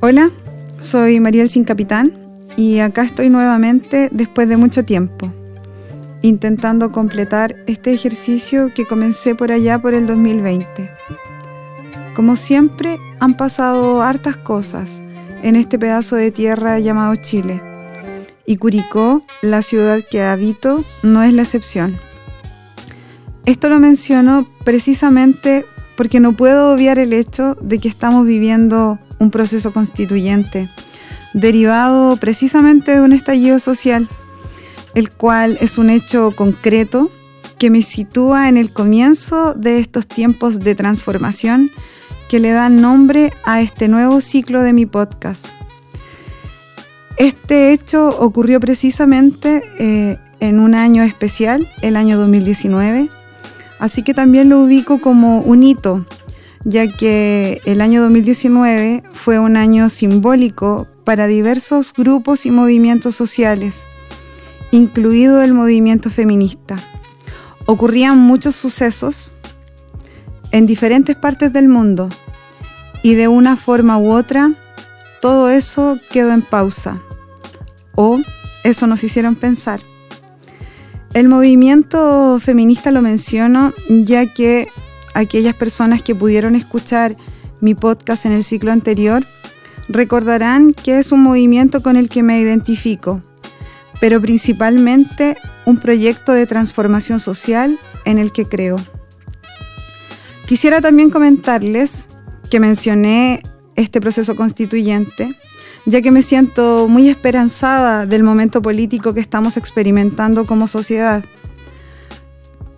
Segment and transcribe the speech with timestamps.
[0.00, 0.30] Hola,
[0.78, 2.12] soy Mariel Sin Capitán
[2.56, 5.32] y acá estoy nuevamente después de mucho tiempo,
[6.22, 10.88] intentando completar este ejercicio que comencé por allá por el 2020.
[12.14, 15.02] Como siempre, han pasado hartas cosas
[15.42, 17.60] en este pedazo de tierra llamado Chile,
[18.46, 21.96] y Curicó, la ciudad que habito, no es la excepción.
[23.46, 25.64] Esto lo menciono precisamente
[25.96, 30.68] porque no puedo obviar el hecho de que estamos viviendo un proceso constituyente,
[31.34, 34.08] derivado precisamente de un estallido social,
[34.94, 37.10] el cual es un hecho concreto
[37.58, 41.70] que me sitúa en el comienzo de estos tiempos de transformación
[42.28, 45.48] que le dan nombre a este nuevo ciclo de mi podcast.
[47.16, 53.08] Este hecho ocurrió precisamente eh, en un año especial, el año 2019,
[53.80, 56.06] así que también lo ubico como un hito
[56.68, 63.86] ya que el año 2019 fue un año simbólico para diversos grupos y movimientos sociales,
[64.70, 66.76] incluido el movimiento feminista.
[67.64, 69.32] Ocurrían muchos sucesos
[70.52, 72.10] en diferentes partes del mundo
[73.02, 74.52] y de una forma u otra
[75.22, 77.00] todo eso quedó en pausa
[77.94, 78.20] o
[78.62, 79.80] eso nos hicieron pensar.
[81.14, 84.68] El movimiento feminista lo menciono ya que
[85.18, 87.16] aquellas personas que pudieron escuchar
[87.60, 89.24] mi podcast en el ciclo anterior
[89.88, 93.20] recordarán que es un movimiento con el que me identifico,
[94.00, 95.36] pero principalmente
[95.66, 98.76] un proyecto de transformación social en el que creo.
[100.46, 102.08] Quisiera también comentarles
[102.48, 103.42] que mencioné
[103.74, 105.34] este proceso constituyente,
[105.84, 111.24] ya que me siento muy esperanzada del momento político que estamos experimentando como sociedad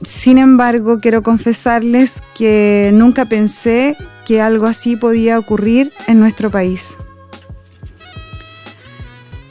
[0.02, 6.96] sin embargo, quiero confesarles que nunca pensé que algo así podía ocurrir en nuestro país.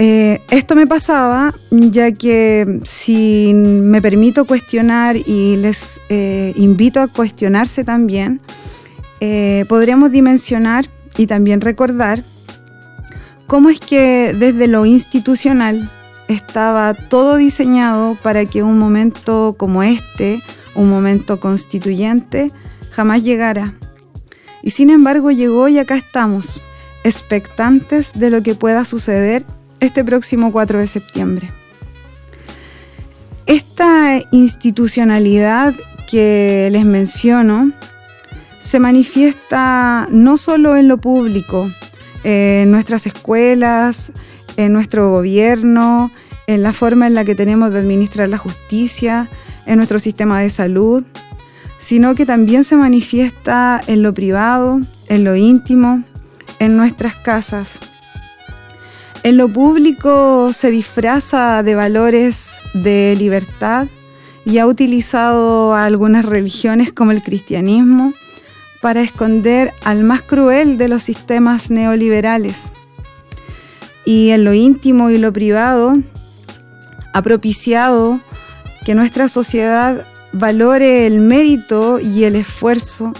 [0.01, 7.09] Eh, esto me pasaba ya que si me permito cuestionar y les eh, invito a
[7.09, 8.39] cuestionarse también,
[9.19, 10.85] eh, podríamos dimensionar
[11.17, 12.23] y también recordar
[13.45, 15.91] cómo es que desde lo institucional
[16.29, 20.41] estaba todo diseñado para que un momento como este,
[20.75, 22.51] un momento constituyente,
[22.91, 23.73] jamás llegara.
[24.61, 26.61] Y sin embargo llegó y acá estamos,
[27.03, 29.43] expectantes de lo que pueda suceder
[29.79, 31.51] este próximo 4 de septiembre.
[33.47, 35.73] Esta institucionalidad
[36.09, 37.71] que les menciono
[38.59, 41.67] se manifiesta no solo en lo público,
[42.23, 44.11] en nuestras escuelas,
[44.59, 46.11] en nuestro gobierno,
[46.45, 49.29] en la forma en la que tenemos de administrar la justicia,
[49.65, 51.05] en nuestro sistema de salud,
[51.77, 56.03] sino que también se manifiesta en lo privado, en lo íntimo,
[56.59, 57.79] en nuestras casas.
[59.23, 63.87] En lo público se disfraza de valores de libertad
[64.43, 68.13] y ha utilizado algunas religiones como el cristianismo
[68.81, 72.73] para esconder al más cruel de los sistemas neoliberales
[74.09, 75.93] y en lo íntimo y lo privado
[77.13, 78.19] ha propiciado
[78.83, 80.03] que nuestra sociedad
[80.33, 83.13] valore el mérito y el esfuerzo,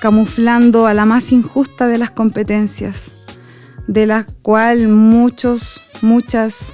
[0.00, 3.26] camuflando a la más injusta de las competencias,
[3.88, 6.72] de la cual muchos, muchas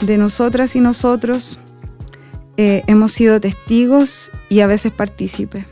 [0.00, 1.58] de nosotras y nosotros
[2.56, 5.64] eh, hemos sido testigos y a veces partícipes.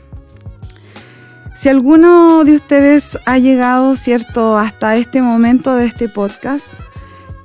[1.55, 6.73] Si alguno de ustedes ha llegado, cierto, hasta este momento de este podcast,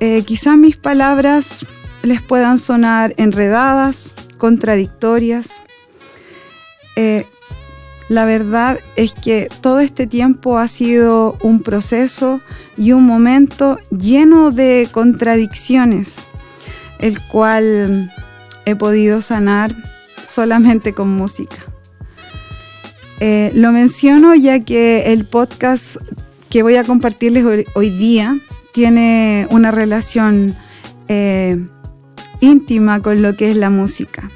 [0.01, 1.67] eh, quizás mis palabras
[2.03, 5.61] les puedan sonar enredadas, contradictorias.
[6.97, 7.27] Eh,
[8.09, 12.41] la verdad es que todo este tiempo ha sido un proceso
[12.77, 16.29] y un momento lleno de contradicciones,
[17.01, 18.11] el cual
[18.65, 19.75] he podido sanar
[20.27, 21.57] solamente con música.
[23.21, 25.97] Eh, lo menciono ya que el podcast
[26.49, 28.39] que voy a compartirles hoy día
[28.73, 30.55] tiene una relación
[31.09, 31.59] eh,
[32.41, 34.31] íntima con lo que es la música.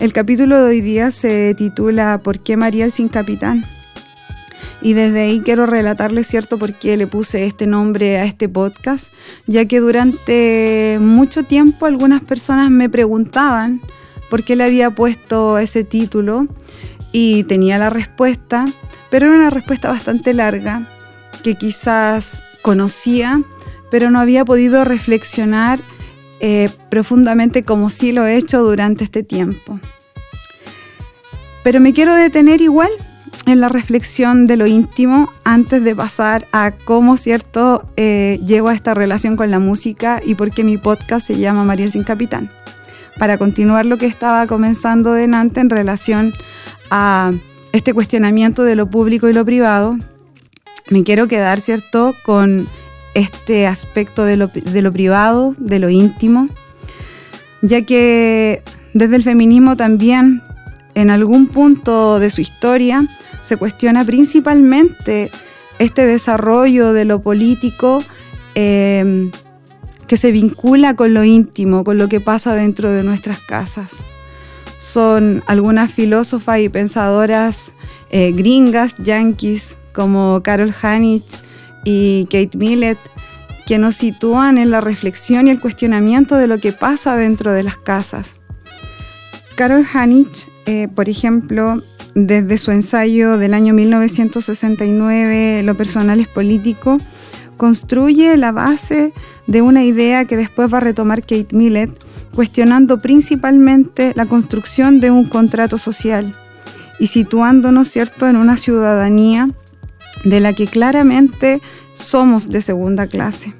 [0.00, 3.64] El capítulo de hoy día se titula ¿Por qué Mariel sin capitán?
[4.82, 9.12] Y desde ahí quiero relatarles cierto por qué le puse este nombre a este podcast,
[9.46, 13.82] ya que durante mucho tiempo algunas personas me preguntaban
[14.30, 16.46] por qué le había puesto ese título
[17.12, 18.64] y tenía la respuesta,
[19.10, 20.88] pero era una respuesta bastante larga
[21.42, 23.42] que quizás conocía,
[23.90, 25.80] pero no había podido reflexionar
[26.40, 29.78] eh, profundamente como sí lo he hecho durante este tiempo.
[31.62, 32.90] Pero me quiero detener igual
[33.46, 38.74] en la reflexión de lo íntimo antes de pasar a cómo, ¿cierto?, eh, llego a
[38.74, 42.50] esta relación con la música y por qué mi podcast se llama Mariel Sin Capitán.
[43.18, 46.32] Para continuar lo que estaba comenzando de Nante en relación
[46.90, 47.32] a
[47.72, 49.96] este cuestionamiento de lo público y lo privado,
[50.90, 52.66] me quiero quedar, ¿cierto?, con
[53.14, 56.46] este aspecto de lo, de lo privado, de lo íntimo,
[57.62, 58.62] ya que
[58.94, 60.42] desde el feminismo también,
[60.94, 63.06] en algún punto de su historia,
[63.40, 65.30] se cuestiona principalmente
[65.78, 68.02] este desarrollo de lo político
[68.54, 69.30] eh,
[70.06, 73.92] que se vincula con lo íntimo, con lo que pasa dentro de nuestras casas.
[74.80, 77.72] Son algunas filósofas y pensadoras
[78.10, 81.42] eh, gringas, yanquis, como Carol Hanich
[81.84, 82.98] y Kate Millett,
[83.66, 87.62] que nos sitúan en la reflexión y el cuestionamiento de lo que pasa dentro de
[87.62, 88.36] las casas.
[89.54, 91.80] Carol Hanich, eh, por ejemplo,
[92.14, 96.98] desde su ensayo del año 1969, Lo personal es político,
[97.56, 99.12] construye la base
[99.46, 101.90] de una idea que después va a retomar Kate Millett,
[102.34, 106.34] cuestionando principalmente la construcción de un contrato social
[106.98, 109.48] y situándonos, ¿cierto?, en una ciudadanía
[110.24, 111.60] de la que claramente
[111.94, 113.54] somos de segunda clase,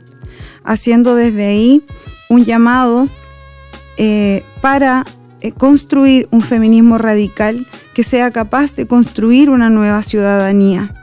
[0.64, 1.82] haciendo desde ahí
[2.28, 3.08] un llamado
[3.96, 5.04] eh, para
[5.40, 10.94] eh, construir un feminismo radical que sea capaz de construir una nueva ciudadanía.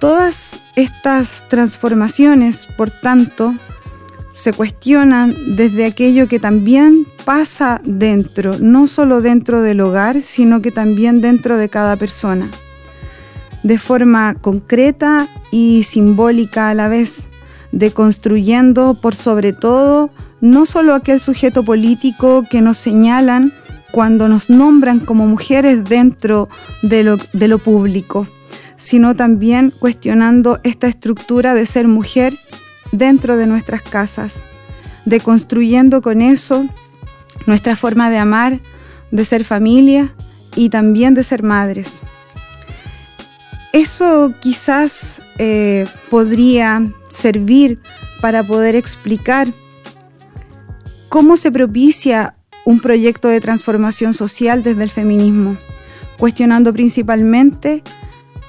[0.00, 3.54] Todas estas transformaciones, por tanto,
[4.32, 10.70] se cuestionan desde aquello que también pasa dentro, no solo dentro del hogar, sino que
[10.70, 12.50] también dentro de cada persona,
[13.66, 17.28] de forma concreta y simbólica a la vez,
[17.72, 20.10] deconstruyendo por sobre todo
[20.40, 23.52] no solo aquel sujeto político que nos señalan
[23.90, 26.48] cuando nos nombran como mujeres dentro
[26.82, 28.28] de lo, de lo público,
[28.76, 32.34] sino también cuestionando esta estructura de ser mujer
[32.92, 34.44] dentro de nuestras casas,
[35.06, 36.66] deconstruyendo con eso
[37.48, 38.60] nuestra forma de amar,
[39.10, 40.14] de ser familia
[40.54, 42.02] y también de ser madres.
[43.72, 47.80] Eso quizás eh, podría servir
[48.20, 49.52] para poder explicar
[51.08, 55.56] cómo se propicia un proyecto de transformación social desde el feminismo,
[56.18, 57.82] cuestionando principalmente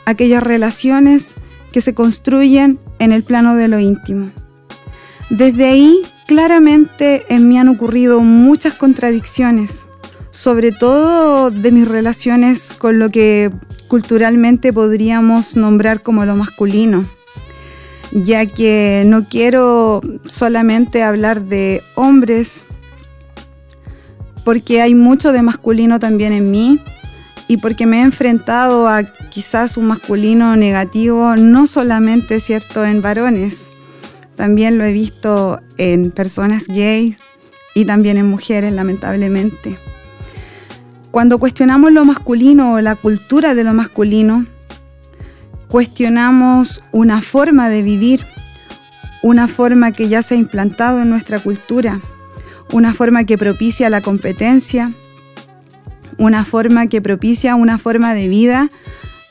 [0.05, 1.35] aquellas relaciones
[1.71, 4.31] que se construyen en el plano de lo íntimo.
[5.29, 9.86] Desde ahí, claramente en mí han ocurrido muchas contradicciones,
[10.37, 13.49] sobre todo de mis relaciones con lo que
[13.87, 17.05] culturalmente podríamos nombrar como lo masculino
[18.11, 22.65] ya que no quiero solamente hablar de hombres,
[24.45, 26.79] porque hay mucho de masculino también en mí
[27.47, 33.71] y porque me he enfrentado a quizás un masculino negativo, no solamente cierto en varones,
[34.35, 37.17] también lo he visto en personas gays
[37.75, 39.77] y también en mujeres, lamentablemente.
[41.12, 44.45] Cuando cuestionamos lo masculino o la cultura de lo masculino,
[45.68, 48.25] cuestionamos una forma de vivir,
[49.24, 52.01] una forma que ya se ha implantado en nuestra cultura,
[52.71, 54.94] una forma que propicia la competencia,
[56.18, 58.69] una forma que propicia una forma de vida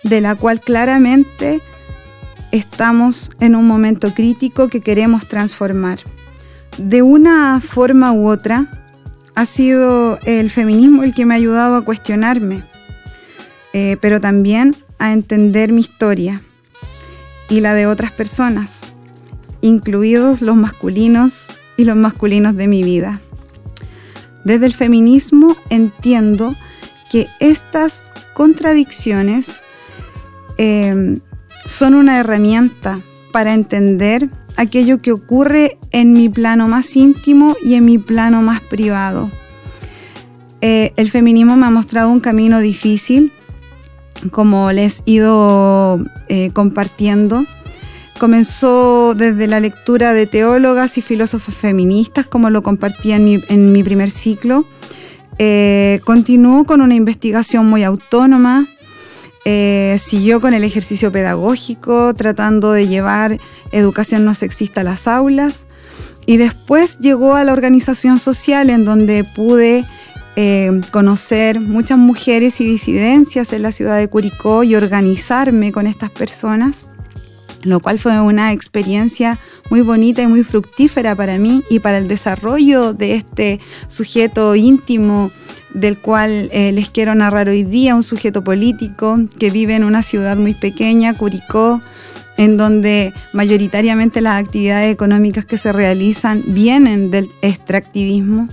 [0.02, 1.60] de la cual claramente
[2.52, 5.98] estamos en un momento crítico que queremos transformar.
[6.78, 8.66] De una forma u otra,
[9.36, 12.62] ha sido el feminismo el que me ha ayudado a cuestionarme,
[13.74, 16.40] eh, pero también a entender mi historia
[17.50, 18.94] y la de otras personas,
[19.60, 23.20] incluidos los masculinos y los masculinos de mi vida.
[24.44, 26.54] Desde el feminismo entiendo
[27.12, 29.60] que estas contradicciones
[30.56, 31.20] em,
[31.66, 33.00] son una herramienta
[33.32, 38.60] para entender aquello que ocurre en mi plano más íntimo y en mi plano más
[38.60, 39.30] privado.
[40.60, 43.32] Eh, el feminismo me ha mostrado un camino difícil,
[44.30, 47.44] como les he ido eh, compartiendo.
[48.18, 54.10] Comenzó desde la lectura de teólogas y filósofos feministas, como lo compartí en mi, primer
[54.10, 54.64] ciclo.
[55.38, 58.66] Eh, continuó con una investigación muy autónoma,
[59.48, 63.38] eh, siguió con el ejercicio pedagógico, tratando de llevar
[63.70, 65.66] educación no sexista a las aulas.
[66.26, 69.84] Y después llegó a la organización social en donde pude
[70.34, 76.10] eh, conocer muchas mujeres y disidencias en la ciudad de Curicó y organizarme con estas
[76.10, 76.86] personas
[77.66, 79.38] lo cual fue una experiencia
[79.70, 85.30] muy bonita y muy fructífera para mí y para el desarrollo de este sujeto íntimo
[85.74, 90.02] del cual eh, les quiero narrar hoy día, un sujeto político que vive en una
[90.02, 91.82] ciudad muy pequeña, Curicó,
[92.38, 98.48] en donde mayoritariamente las actividades económicas que se realizan vienen del extractivismo.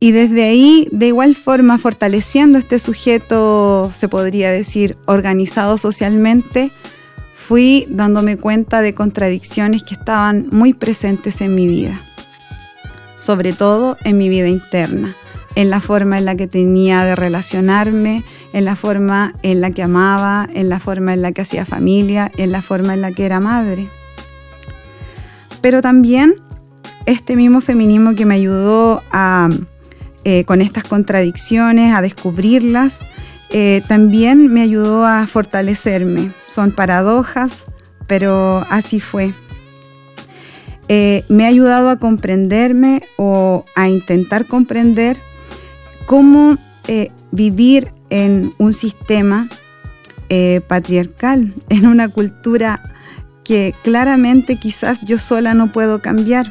[0.00, 6.70] Y desde ahí, de igual forma, fortaleciendo este sujeto, se podría decir, organizado socialmente,
[7.48, 11.98] fui dándome cuenta de contradicciones que estaban muy presentes en mi vida,
[13.18, 15.16] sobre todo en mi vida interna,
[15.54, 19.82] en la forma en la que tenía de relacionarme, en la forma en la que
[19.82, 23.24] amaba, en la forma en la que hacía familia, en la forma en la que
[23.24, 23.88] era madre.
[25.62, 26.34] Pero también
[27.06, 29.48] este mismo feminismo que me ayudó a
[30.24, 33.06] eh, con estas contradicciones, a descubrirlas,
[33.50, 36.32] eh, también me ayudó a fortalecerme.
[36.46, 37.64] Son paradojas,
[38.06, 39.32] pero así fue.
[40.88, 45.16] Eh, me ha ayudado a comprenderme o a intentar comprender
[46.06, 46.56] cómo
[47.30, 49.46] vivir en un sistema
[50.68, 52.80] patriarcal, en una cultura
[53.44, 56.50] que claramente quizás yo sola no puedo cambiar.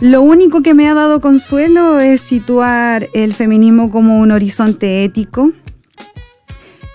[0.00, 5.52] Lo único que me ha dado consuelo es situar el feminismo como un horizonte ético,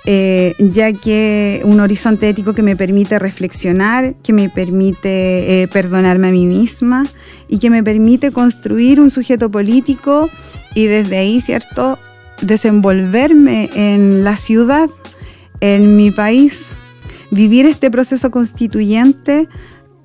[0.06, 6.30] eh, ya que un horizonte ético que me permite reflexionar, que me permite eh, perdonarme
[6.30, 7.06] a mí misma
[7.48, 10.32] y que me permite construir un sujeto político
[10.74, 12.00] y desde ahí, ¿cierto?,
[12.42, 14.90] desenvolverme en la ciudad,
[15.60, 16.72] en mi país,
[17.30, 19.48] vivir este proceso constituyente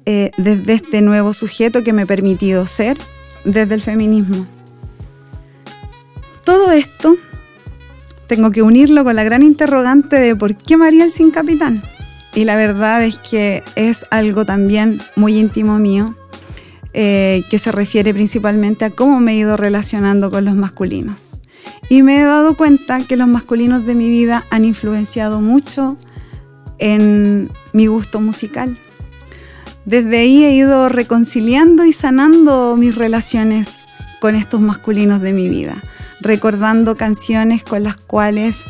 [0.07, 2.97] eh, desde este nuevo sujeto que me he permitido ser
[3.45, 4.47] desde el feminismo.
[6.45, 7.16] Todo esto
[8.26, 11.83] tengo que unirlo con la gran interrogante de por qué Mariel sin capitán.
[12.35, 16.14] Y la verdad es que es algo también muy íntimo mío,
[16.92, 21.37] eh, que se refiere principalmente a cómo me he ido relacionando con los masculinos.
[21.88, 25.97] Y me he dado cuenta que los masculinos de mi vida han influenciado mucho
[26.78, 28.78] en mi gusto musical
[29.84, 33.87] desde ahí he ido reconciliando y sanando mis relaciones
[34.20, 35.82] con estos masculinos de mi vida,
[36.20, 38.66] recordando canciones con las cuales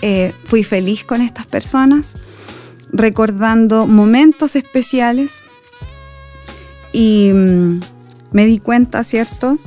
[0.00, 2.14] eh, fui feliz con estas personas,
[2.92, 5.42] recordando momentos especiales
[6.92, 7.80] y mm,
[8.32, 9.58] me di cuenta, ¿cierto?,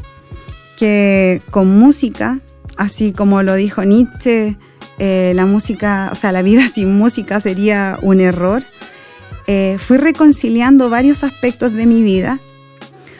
[0.77, 2.39] que con música,
[2.77, 4.57] así como lo dijo Nietzsche,
[4.99, 8.63] eh, la música, o sea, la vida sin música sería un error.
[9.47, 12.39] Eh, fui reconciliando varios aspectos de mi vida.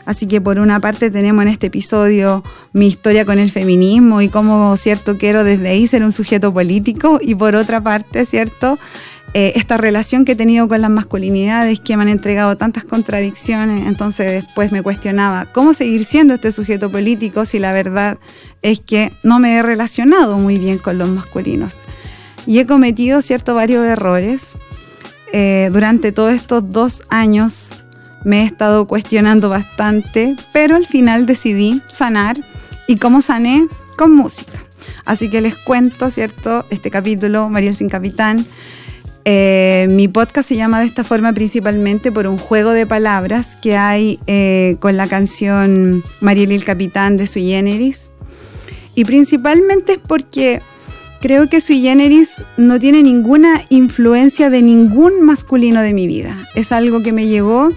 [0.05, 4.29] Así que por una parte tenemos en este episodio mi historia con el feminismo y
[4.29, 8.77] cómo, cierto, quiero desde ahí ser un sujeto político y por otra parte, cierto,
[9.33, 13.87] eh, esta relación que he tenido con las masculinidades que me han entregado tantas contradicciones.
[13.87, 18.19] Entonces después me cuestionaba cómo seguir siendo este sujeto político si la verdad
[18.61, 21.73] es que no me he relacionado muy bien con los masculinos.
[22.45, 24.55] Y he cometido, cierto, varios errores
[25.37, 27.83] eh, durante todos estos dos años
[28.23, 32.37] me he estado cuestionando bastante, pero al final decidí sanar.
[32.87, 33.67] ¿Y cómo sané?
[33.97, 34.63] Con música.
[35.03, 36.65] Así que les cuento, ¿cierto?
[36.69, 38.45] Este capítulo, Mariel sin Capitán.
[39.25, 43.75] Eh, mi podcast se llama de esta forma principalmente por un juego de palabras que
[43.75, 48.09] hay eh, con la canción Mariel y el Capitán de Sui Generis.
[48.95, 50.61] Y principalmente es porque
[51.25, 56.37] Creo que Sui Generis no tiene ninguna influencia de ningún masculino de mi vida.
[56.53, 57.71] Es algo que me llegó,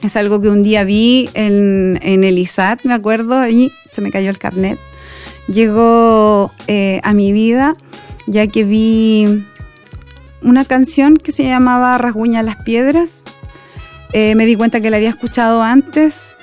[0.00, 4.30] es algo que un día vi en, el ISAT, me acuerdo, y se me cayó
[4.30, 4.78] el carnet.
[5.46, 7.74] Llegó eh, a mi vida
[8.26, 9.44] ya que vi
[10.40, 13.24] una canción que se llamaba Rasguña las Piedras.
[14.14, 16.34] Eh, me di cuenta que la había escuchado antes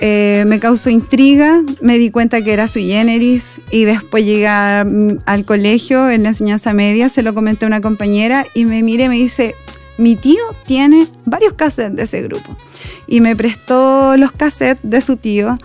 [0.00, 5.44] eh, me causó intriga, me di cuenta que era sui generis y después llegué al
[5.44, 9.08] colegio en la enseñanza media, se lo comenté a una compañera y me miré y
[9.08, 9.56] me dice,
[9.96, 12.56] mi tío tiene varios cassettes de ese grupo
[13.08, 15.56] y me prestó los cassettes de su tío.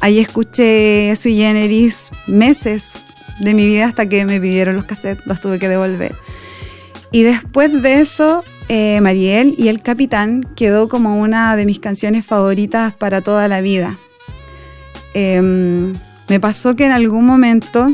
[0.00, 2.94] Ahí escuché sui generis meses
[3.40, 6.16] de mi vida hasta que me pidieron los cassettes, los tuve que devolver.
[7.12, 12.24] Y después de eso eh, Mariel y el Capitán quedó como una de mis canciones
[12.24, 13.98] favoritas para toda la vida.
[15.14, 15.92] Em,
[16.28, 17.92] me pasó que en algún momento,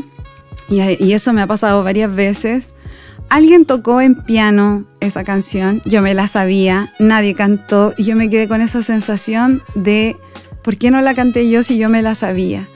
[0.69, 2.69] y, eso me ha pasado varias veces,
[3.29, 8.29] alguien tocó en piano esa canción, yo me la sabía, nadie cantó y yo me
[8.29, 10.17] quedé con esa sensación de,
[10.63, 12.67] ¿por qué no la canté yo si yo me la sabía?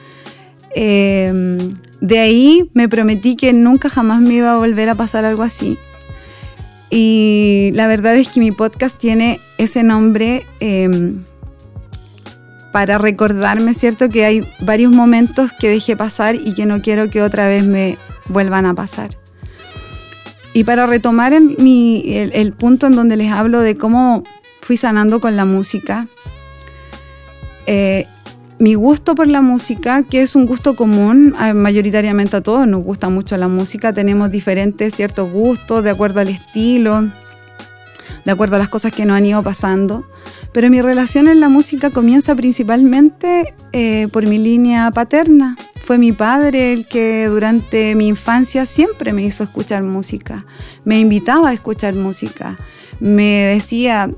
[0.75, 5.43] Em, de ahí me prometí que nunca jamás me iba a volver a pasar algo
[5.43, 5.77] así
[6.95, 11.23] Y la verdad es que mi podcast tiene ese nombre em,
[12.71, 14.09] para recordarme, ¿cierto?
[14.09, 17.97] Que hay varios momentos que dejé pasar y que no quiero que otra vez me
[18.27, 19.17] vuelvan a pasar.
[20.53, 24.23] Y para retomar el, punto en donde les hablo de cómo
[24.61, 26.07] fui sanando con la música,
[27.65, 28.05] eh,
[28.59, 33.09] mi gusto por la música, que es un gusto común mayoritariamente a todos, nos gusta
[33.09, 37.09] mucho la música, tenemos diferentes ciertos gustos de acuerdo al estilo,
[38.25, 40.05] de acuerdo a las cosas que nos han ido pasando.
[40.53, 45.57] Pero mi relación en la música comienza principalmente eh, por mi línea paterna.
[45.83, 50.45] Fue mi padre el que durante mi infancia siempre me hizo escuchar música,
[50.85, 52.57] me invitaba a escuchar música,
[53.01, 54.09] me decía,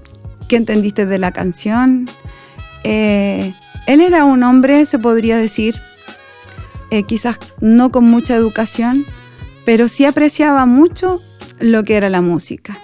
[0.47, 2.07] ¿qué entendiste de la canción?
[2.83, 3.53] Eh,
[3.87, 5.75] él era un hombre, se podría decir,
[6.91, 9.05] eh, quizás no con mucha educación,
[9.65, 11.21] pero sí apreciaba mucho
[11.59, 12.77] lo que era la música.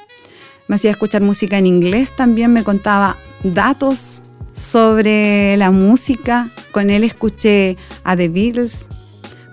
[0.67, 4.21] Me hacía escuchar música en inglés, también me contaba datos
[4.53, 6.49] sobre la música.
[6.71, 8.89] Con él escuché a The Beatles,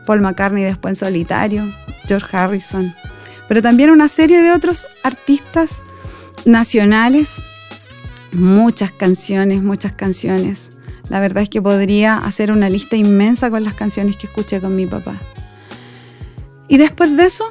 [0.06, 1.74] Paul McCartney después en solitario,
[2.06, 2.94] George Harrison,
[3.48, 5.82] pero también una serie de otros artistas
[6.44, 7.42] nacionales.
[8.32, 10.70] Muchas canciones, muchas canciones.
[11.08, 14.76] La verdad es que podría hacer una lista inmensa con las canciones que escuché con
[14.76, 15.14] mi papá.
[16.68, 17.44] Y después de eso,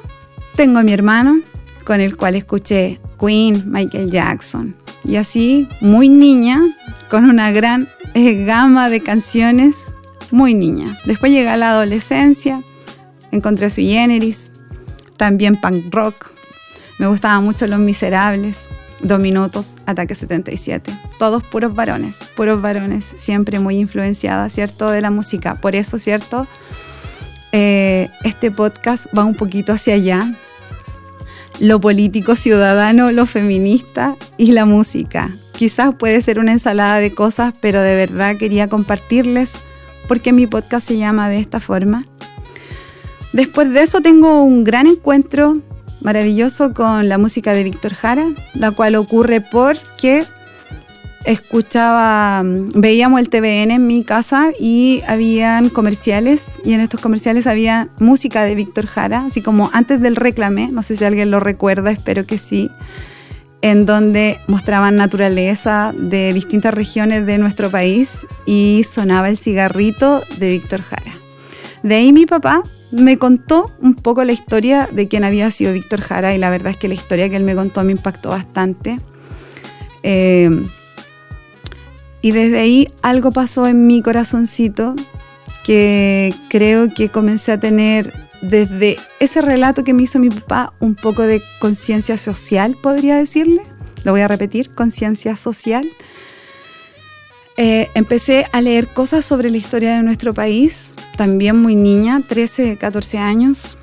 [0.54, 1.40] tengo a mi hermano,
[1.84, 4.76] con el cual escuché Queen, Michael Jackson.
[5.04, 6.60] Y así, muy niña,
[7.10, 9.92] con una gran eh, gama de canciones,
[10.30, 10.98] muy niña.
[11.04, 12.62] Después llega la adolescencia,
[13.32, 14.52] encontré su generis,
[15.16, 16.32] también punk rock.
[16.98, 18.68] Me gustaban mucho Los Miserables,
[19.00, 20.92] Dos minutos, ataque 77.
[21.18, 24.90] Todos puros varones, puros varones, siempre muy influenciada, ¿cierto?
[24.90, 25.54] De la música.
[25.54, 26.48] Por eso, ¿cierto?
[27.52, 30.34] Eh, este podcast va un poquito hacia allá.
[31.60, 35.30] Lo político, ciudadano, lo feminista y la música.
[35.54, 39.58] Quizás puede ser una ensalada de cosas, pero de verdad quería compartirles
[40.08, 42.04] porque mi podcast se llama de esta forma.
[43.32, 45.58] Después de eso tengo un gran encuentro
[46.00, 50.24] maravilloso con la música de Víctor Jara, la cual ocurre porque
[51.24, 57.88] escuchaba, veíamos el TVN en mi casa y habían comerciales y en estos comerciales había
[57.98, 61.90] música de Víctor Jara, así como antes del reclame, no sé si alguien lo recuerda,
[61.90, 62.70] espero que sí,
[63.60, 70.50] en donde mostraban naturaleza de distintas regiones de nuestro país y sonaba el cigarrito de
[70.50, 71.27] Víctor Jara.
[71.88, 76.02] De ahí mi papá me contó un poco la historia de quién había sido Víctor
[76.02, 78.98] Jara y la verdad es que la historia que él me contó me impactó bastante.
[80.02, 80.50] Eh,
[82.20, 84.96] y desde ahí algo pasó en mi corazoncito
[85.64, 90.94] que creo que comencé a tener desde ese relato que me hizo mi papá un
[90.94, 93.62] poco de conciencia social, podría decirle.
[94.04, 95.88] Lo voy a repetir, conciencia social.
[97.60, 102.76] Eh, empecé a leer cosas sobre la historia de nuestro país, también muy niña, 13,
[102.76, 103.76] 14 años,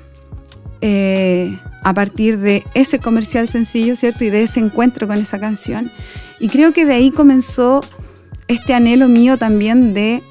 [0.80, 4.24] eh, a partir de ese comercial sencillo, ¿cierto?
[4.24, 5.92] Y de ese encuentro con esa canción.
[6.40, 7.82] Y creo que de ahí comenzó
[8.48, 10.22] este anhelo mío también de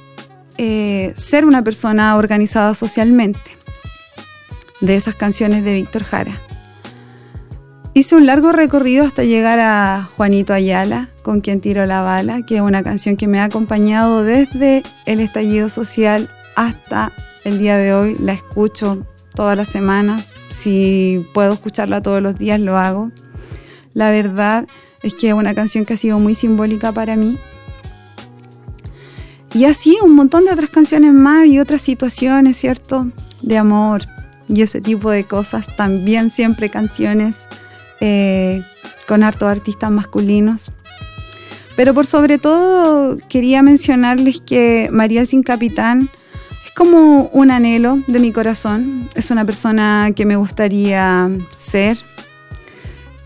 [0.57, 3.51] eh, ser una persona organizada socialmente,
[4.81, 6.41] de esas canciones de Víctor Jara.
[7.97, 12.57] Hice un largo recorrido hasta llegar a Juanito Ayala, con quien tiro la bala, que
[12.57, 17.13] es una canción que me ha acompañado desde el estallido social hasta
[17.45, 18.17] el día de hoy.
[18.19, 20.33] La escucho todas las semanas.
[20.49, 23.11] Si puedo escucharla todos los días, lo hago.
[23.93, 24.67] La verdad
[25.01, 27.37] es que es una canción que ha sido muy simbólica para mí.
[29.53, 33.07] Y así un montón de otras canciones más y otras situaciones, ¿cierto?
[33.41, 34.01] De amor
[34.49, 35.73] y ese tipo de cosas.
[35.77, 37.47] También siempre canciones
[37.99, 38.61] eh,
[39.07, 40.71] con hartos artistas masculinos.
[41.75, 46.09] Pero por sobre todo quería mencionarles que Mariel Sin Capitán
[46.65, 49.09] es como un anhelo de mi corazón.
[49.13, 51.97] Es una persona que me gustaría ser.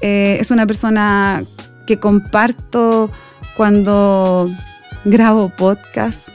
[0.02, 1.44] Eh, es una persona
[1.86, 3.12] que comparto
[3.56, 4.50] cuando
[5.06, 6.30] grabo podcast.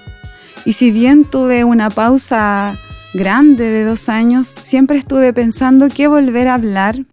[0.65, 2.77] Y si bien tuve una pausa
[3.13, 7.05] grande de dos años, siempre estuve pensando qué volver a hablar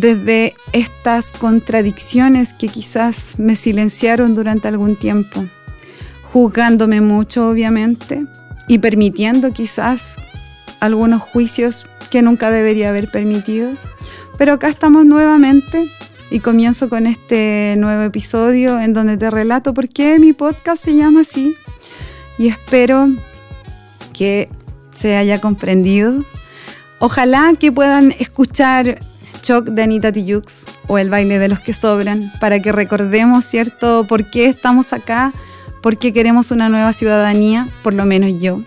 [0.00, 5.44] desde estas contradicciones que quizás me silenciaron durante algún tiempo,
[6.32, 8.24] juzgándome mucho obviamente
[8.68, 10.16] y permitiendo quizás
[10.78, 13.72] algunos juicios que nunca debería haber permitido.
[14.36, 15.90] Pero acá estamos nuevamente
[16.30, 20.94] y comienzo con este nuevo episodio en donde te relato por qué mi podcast se
[20.94, 21.56] llama así
[22.38, 23.08] y espero
[24.12, 24.48] que
[24.92, 26.24] se haya comprendido.
[27.00, 29.00] Ojalá que puedan escuchar
[29.40, 34.04] Choc de Anita Tijoux o El baile de los que sobran, para que recordemos, ¿cierto?,
[34.08, 35.32] por qué estamos acá,
[35.82, 38.60] por qué queremos una nueva ciudadanía, por lo menos yo.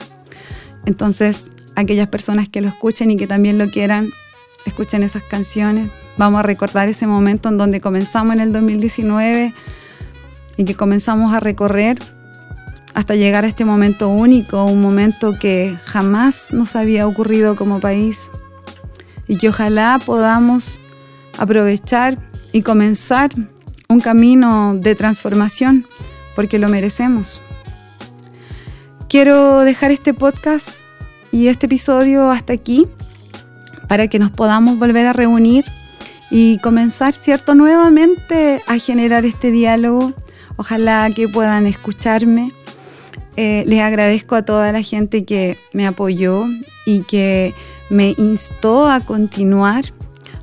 [0.86, 4.10] Entonces, aquellas personas que lo escuchen y que también lo quieran,
[4.66, 5.92] escuchen esas canciones.
[6.18, 9.54] Vamos a recordar ese momento en donde comenzamos en el 2019
[10.58, 11.98] y que comenzamos a recorrer
[12.94, 18.30] hasta llegar a este momento único, un momento que jamás nos había ocurrido como país
[19.32, 20.82] y que ojalá podamos
[21.38, 22.18] aprovechar
[22.52, 23.30] y comenzar
[23.88, 25.86] un camino de transformación
[26.36, 27.40] porque lo merecemos.
[29.08, 30.82] Quiero dejar este podcast
[31.32, 32.88] y este episodio hasta aquí
[33.88, 35.64] para que nos podamos volver a reunir
[36.30, 40.12] y comenzar, ¿cierto?, nuevamente a generar este diálogo.
[40.58, 42.52] Ojalá que puedan escucharme.
[43.38, 46.48] Eh, les agradezco a toda la gente que me apoyó
[46.86, 47.54] y que
[47.92, 49.84] me instó a continuar,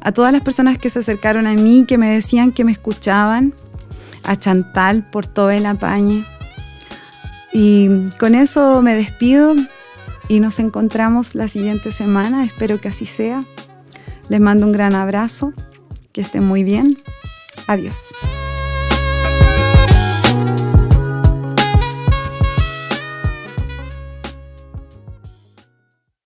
[0.00, 3.54] a todas las personas que se acercaron a mí, que me decían que me escuchaban,
[4.22, 6.24] a Chantal por todo el apañe.
[7.52, 9.54] Y con eso me despido
[10.28, 13.42] y nos encontramos la siguiente semana, espero que así sea.
[14.28, 15.54] Les mando un gran abrazo,
[16.12, 16.98] que estén muy bien.
[17.66, 17.96] Adiós.